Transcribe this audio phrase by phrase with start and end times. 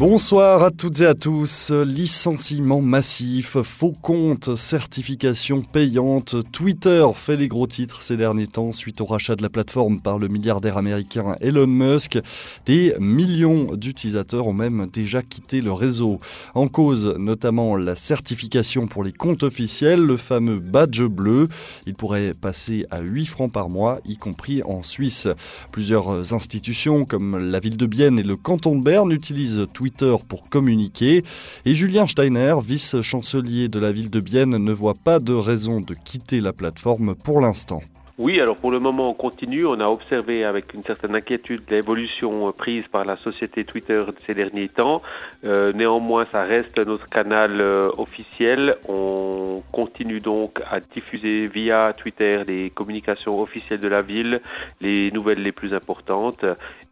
[0.00, 1.72] Bonsoir à toutes et à tous.
[1.72, 6.36] Licenciement massif, faux comptes, certification payante.
[6.52, 10.18] Twitter fait les gros titres ces derniers temps suite au rachat de la plateforme par
[10.18, 12.18] le milliardaire américain Elon Musk.
[12.64, 16.18] Des millions d'utilisateurs ont même déjà quitté le réseau.
[16.54, 21.46] En cause notamment la certification pour les comptes officiels, le fameux badge bleu.
[21.84, 25.28] Il pourrait passer à 8 francs par mois, y compris en Suisse.
[25.72, 29.89] Plusieurs institutions comme la ville de Bienne et le canton de Berne utilisent Twitter
[30.28, 31.24] pour communiquer.
[31.64, 35.94] Et Julien Steiner, vice-chancelier de la ville de Bienne, ne voit pas de raison de
[35.94, 37.82] quitter la plateforme pour l'instant.
[38.22, 39.64] Oui, alors pour le moment, on continue.
[39.64, 44.34] On a observé avec une certaine inquiétude l'évolution euh, prise par la société Twitter ces
[44.34, 45.00] derniers temps.
[45.46, 48.76] Euh, néanmoins, ça reste notre canal euh, officiel.
[48.90, 54.42] On continue donc à diffuser via Twitter les communications officielles de la ville,
[54.82, 56.44] les nouvelles les plus importantes.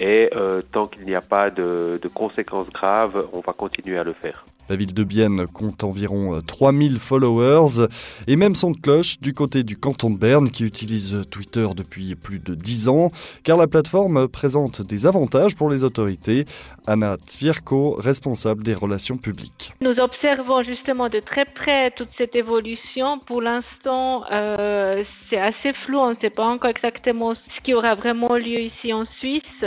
[0.00, 0.28] Et
[0.72, 4.44] tant qu'il n'y a pas de, de conséquences graves, on va continuer à le faire.
[4.68, 7.88] La ville de Bienne compte environ 3000 followers
[8.26, 12.38] et même son cloche du côté du canton de Berne qui utilise Twitter depuis plus
[12.38, 13.10] de 10 ans,
[13.42, 16.44] car la plateforme présente des avantages pour les autorités.
[16.86, 19.72] Anna Tvierko, responsable des relations publiques.
[19.80, 23.18] Nous observons justement de très près toute cette évolution.
[23.26, 27.94] Pour l'instant, euh, c'est assez flou, on ne sait pas encore exactement ce qui aura
[27.94, 29.64] vraiment lieu ici en Suisse,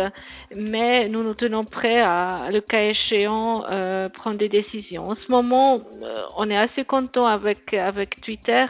[0.56, 4.85] mais nous nous tenons prêts à, le cas échéant, euh, prendre des décisions.
[4.98, 7.76] En ce moment, euh, on est assez content avec,
[8.22, 8.66] Twitter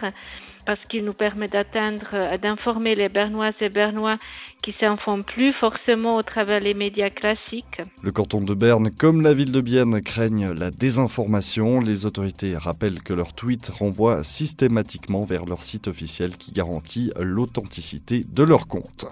[0.65, 4.17] parce qu'il nous permet d'atteindre, euh, d'informer les Bernoises et Bernois
[4.63, 7.81] qui s'informent plus forcément au travers des médias classiques.
[8.01, 11.81] Le canton de Berne, comme la ville de Bienne, craignent la désinformation.
[11.81, 18.23] Les autorités rappellent que leurs tweets renvoient systématiquement vers leur site officiel qui garantit l'authenticité
[18.27, 19.05] de leur compte.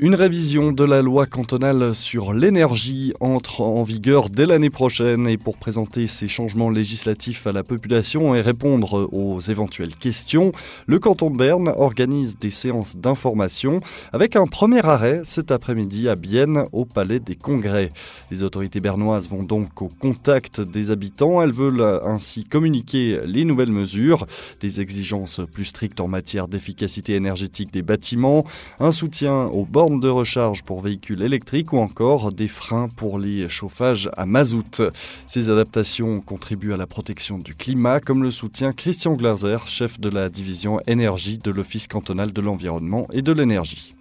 [0.00, 5.36] Une révision de la loi cantonale sur l'énergie entre en vigueur dès l'année prochaine et
[5.36, 10.52] pour présenter ces changements législatifs à la population et répondre aux éventuelles questions,
[10.86, 13.80] le canton de Berne organise des séances d'information
[14.12, 17.90] avec un premier arrêt cet après-midi à Bienne au Palais des Congrès.
[18.30, 21.42] Les autorités bernoises vont donc au contact des habitants.
[21.42, 24.26] Elles veulent ainsi communiquer les nouvelles mesures,
[24.60, 28.44] des exigences plus strictes en matière d'efficacité énergétique des bâtiments,
[28.78, 33.48] un soutien aux bords de recharge pour véhicules électriques ou encore des freins pour les
[33.48, 34.82] chauffages à mazout.
[35.26, 40.08] Ces adaptations contribuent à la protection du climat, comme le soutient Christian Glaser, chef de
[40.08, 43.97] la division énergie de l'Office cantonal de l'environnement et de l'énergie.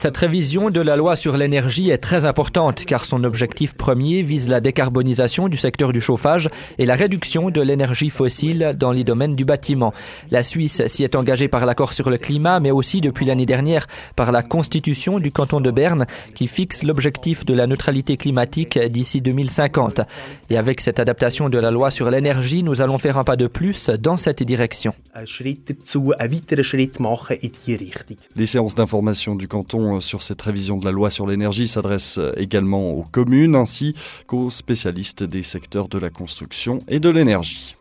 [0.00, 4.48] Cette révision de la loi sur l'énergie est très importante car son objectif premier vise
[4.48, 9.36] la décarbonisation du secteur du chauffage et la réduction de l'énergie fossile dans les domaines
[9.36, 9.94] du bâtiment.
[10.32, 13.86] La Suisse s'y est engagée par l'accord sur le climat mais aussi depuis l'année dernière
[14.16, 19.20] par la constitution du canton de Berne qui fixe l'objectif de la neutralité climatique d'ici
[19.20, 20.00] 2050.
[20.50, 23.46] Et avec cette adaptation de la loi sur l'énergie, nous allons faire un pas de
[23.46, 24.92] plus dans cette direction.
[28.34, 32.18] Les séances d'information du canton euh, sur cette révision de la loi sur l'énergie s'adressent
[32.18, 33.94] euh, également aux communes ainsi
[34.26, 37.77] qu'aux spécialistes des secteurs de la construction et de l'énergie.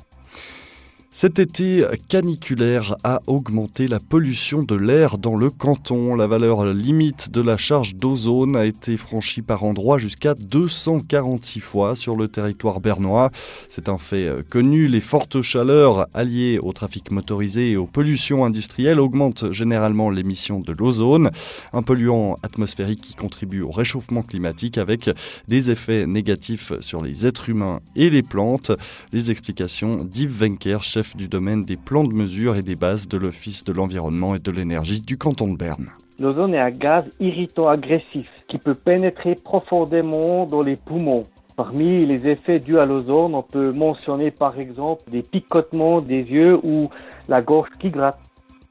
[1.20, 6.14] Cet été caniculaire a augmenté la pollution de l'air dans le canton.
[6.14, 11.96] La valeur limite de la charge d'ozone a été franchie par endroits jusqu'à 246 fois
[11.96, 13.32] sur le territoire bernois.
[13.68, 14.88] C'est un fait connu.
[14.88, 20.74] Les fortes chaleurs alliées au trafic motorisé et aux pollutions industrielles augmentent généralement l'émission de
[20.74, 21.32] l'ozone,
[21.74, 25.10] un polluant atmosphérique qui contribue au réchauffement climatique avec
[25.48, 28.72] des effets négatifs sur les êtres humains et les plantes.
[29.12, 33.18] Les explications d'Yves Wenker, chef du domaine des plans de mesure et des bases de
[33.18, 35.90] l'Office de l'environnement et de l'énergie du canton de Berne.
[36.20, 41.24] L'ozone est un gaz irritant agressif qui peut pénétrer profondément dans les poumons.
[41.56, 46.60] Parmi les effets dus à l'ozone, on peut mentionner par exemple des picotements des yeux
[46.64, 46.90] ou
[47.28, 48.20] la gorge qui gratte.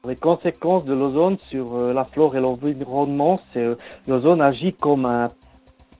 [0.07, 3.75] Les conséquences de l'ozone sur euh, la flore et l'environnement, c'est euh,
[4.07, 5.27] l'ozone agit comme un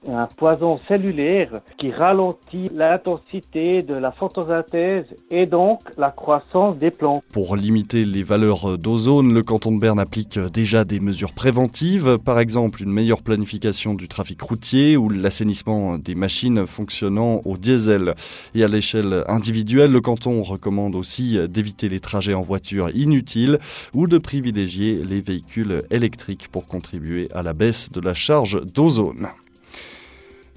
[0.06, 7.24] un poison cellulaire qui ralentit l'intensité de la photosynthèse et donc la croissance des plantes.
[7.32, 12.38] Pour limiter les valeurs d'ozone, le canton de Berne applique déjà des mesures préventives, par
[12.38, 18.14] exemple une meilleure planification du trafic routier ou l'assainissement des machines fonctionnant au diesel.
[18.54, 23.58] Et à l'échelle individuelle, le canton recommande aussi d'éviter les trajets en voiture inutiles
[23.94, 29.26] ou de privilégier les véhicules électriques pour contribuer à la baisse de la charge d'ozone.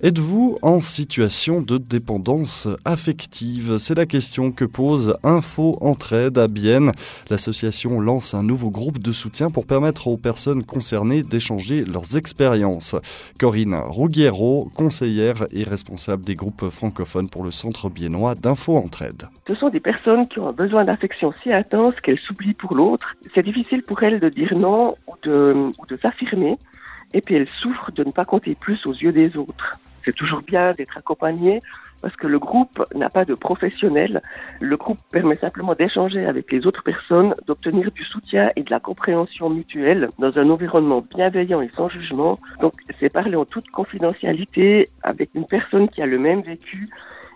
[0.03, 3.77] Êtes-vous en situation de dépendance affective?
[3.77, 6.91] C'est la question que pose Info Entraide à Bienne.
[7.29, 12.95] L'association lance un nouveau groupe de soutien pour permettre aux personnes concernées d'échanger leurs expériences.
[13.39, 19.29] Corinne Ruggiero, conseillère et responsable des groupes francophones pour le Centre biennois d'Info Entraide.
[19.47, 23.13] Ce sont des personnes qui ont besoin d'affection si intense qu'elles s'oublient pour l'autre.
[23.35, 26.57] C'est difficile pour elles de dire non ou de s'affirmer.
[27.13, 29.77] Et puis elles souffrent de ne pas compter plus aux yeux des autres.
[30.05, 31.59] C'est toujours bien d'être accompagné
[32.01, 34.21] parce que le groupe n'a pas de professionnel.
[34.59, 38.79] Le groupe permet simplement d'échanger avec les autres personnes, d'obtenir du soutien et de la
[38.79, 42.37] compréhension mutuelle dans un environnement bienveillant et sans jugement.
[42.59, 46.89] Donc c'est parler en toute confidentialité avec une personne qui a le même vécu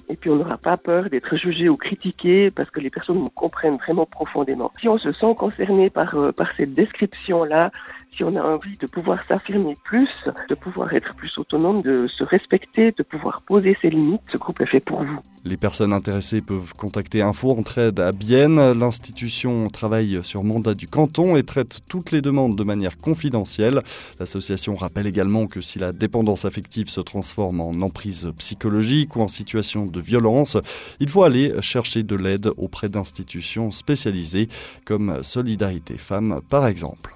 [0.09, 3.29] et puis on n'aura pas peur d'être jugé ou critiqué parce que les personnes nous
[3.29, 4.71] comprennent vraiment profondément.
[4.79, 7.71] Si on se sent concerné par, euh, par cette description-là,
[8.15, 10.09] si on a envie de pouvoir s'affirmer plus,
[10.49, 14.61] de pouvoir être plus autonome, de se respecter, de pouvoir poser ses limites, ce groupe
[14.61, 15.19] est fait pour vous.
[15.43, 18.71] Les personnes intéressées peuvent contacter Info Entraide à Bienne.
[18.71, 23.83] L'institution travaille sur mandat du canton et traite toutes les demandes de manière confidentielle.
[24.19, 29.27] L'association rappelle également que si la dépendance affective se transforme en emprise psychologique ou en
[29.27, 30.57] situation de violence,
[30.99, 34.47] il faut aller chercher de l'aide auprès d'institutions spécialisées
[34.83, 37.15] comme Solidarité Femmes par exemple.